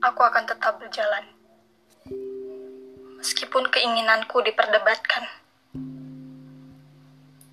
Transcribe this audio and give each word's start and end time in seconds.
aku 0.00 0.20
akan 0.24 0.48
tetap 0.48 0.80
berjalan. 0.80 1.24
Meskipun 3.20 3.68
keinginanku 3.68 4.40
diperdebatkan. 4.40 5.28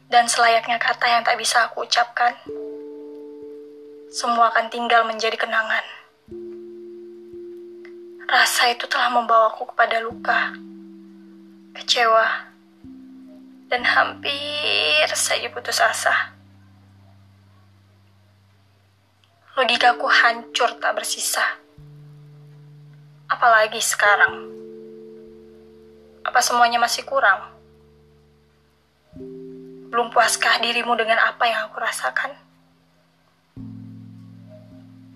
Dan 0.07 0.31
selayaknya 0.31 0.79
kata 0.79 1.03
yang 1.03 1.27
tak 1.27 1.35
bisa 1.35 1.67
aku 1.67 1.83
ucapkan, 1.83 2.31
semua 4.07 4.47
akan 4.55 4.71
tinggal 4.71 5.03
menjadi 5.03 5.35
kenangan. 5.35 5.83
Rasa 8.27 8.71
itu 8.71 8.87
telah 8.87 9.11
membawaku 9.11 9.67
kepada 9.75 9.99
luka, 9.99 10.55
kecewa, 11.75 12.47
dan 13.67 13.83
hampir 13.83 15.03
saja 15.11 15.51
putus 15.51 15.83
asa. 15.83 16.31
Logikaku 19.59 20.07
hancur 20.07 20.71
tak 20.79 20.95
bersisa. 20.95 21.66
Apalagi 23.37 23.77
sekarang. 23.77 24.49
Apa 26.25 26.41
semuanya 26.41 26.81
masih 26.81 27.05
kurang? 27.05 27.53
Belum 29.93 30.09
puaskah 30.09 30.57
dirimu 30.57 30.97
dengan 30.97 31.21
apa 31.21 31.45
yang 31.45 31.69
aku 31.69 31.77
rasakan? 31.77 32.33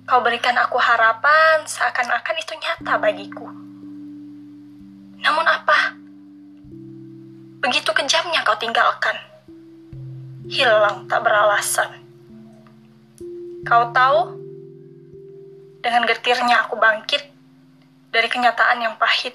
Kau 0.05 0.21
berikan 0.21 0.53
aku 0.53 0.77
harapan 0.77 1.65
seakan-akan 1.65 2.37
itu 2.37 2.53
nyata 2.61 2.93
bagiku. 3.01 3.49
Namun 5.25 5.45
apa? 5.49 5.97
Begitu 7.65 7.89
kejamnya 7.89 8.45
kau 8.45 8.61
tinggalkan. 8.61 9.17
Hilang 10.45 11.09
tak 11.09 11.25
beralasan. 11.25 12.05
Kau 13.65 13.89
tahu, 13.89 14.37
dengan 15.81 16.05
getirnya 16.05 16.69
aku 16.69 16.77
bangkit 16.77 17.30
dari 18.11 18.27
kenyataan 18.27 18.83
yang 18.83 18.95
pahit. 18.99 19.33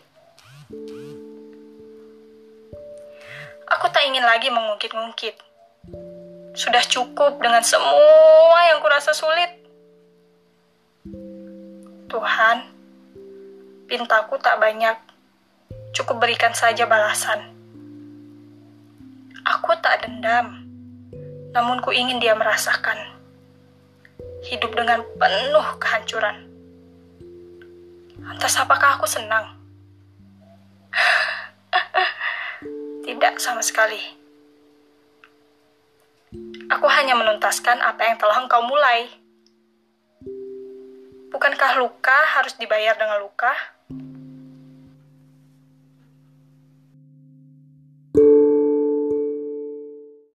Aku 3.67 3.91
tak 3.91 4.05
ingin 4.07 4.23
lagi 4.23 4.53
mengungkit-ungkit. 4.53 5.35
Sudah 6.55 6.85
cukup 6.87 7.41
dengan 7.43 7.65
semua 7.67 8.61
yang 8.71 8.79
kurasa 8.85 9.11
sulit. 9.17 9.51
Tuhan, 12.07 12.57
pintaku 13.91 14.39
tak 14.39 14.63
banyak. 14.63 14.97
Cukup 15.97 16.23
berikan 16.23 16.55
saja 16.55 16.87
balasan. 16.87 17.57
Aku 19.47 19.75
tak 19.83 20.07
dendam, 20.07 20.63
namun 21.51 21.83
ku 21.83 21.91
ingin 21.91 22.19
dia 22.23 22.35
merasakan 22.39 23.17
hidup 24.47 24.75
dengan 24.75 25.03
penuh 25.19 25.67
kehancuran. 25.83 26.46
Lantas 28.27 28.59
apakah 28.59 28.99
aku 28.99 29.07
senang? 29.07 29.55
Tidak 33.07 33.35
sama 33.39 33.63
sekali. 33.63 34.03
Aku 36.67 36.91
hanya 36.91 37.15
menuntaskan 37.15 37.79
apa 37.79 38.03
yang 38.03 38.19
telah 38.19 38.43
engkau 38.43 38.67
mulai. 38.67 39.07
Bukankah 41.31 41.79
luka 41.79 42.19
harus 42.35 42.59
dibayar 42.59 42.99
dengan 42.99 43.23
luka? 43.23 43.55